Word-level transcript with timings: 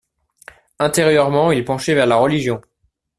Intérieurement, 0.79 1.51
il 1.51 1.63
penchait 1.63 1.93
vers 1.93 2.07
la 2.07 2.15
Religion. 2.15 2.59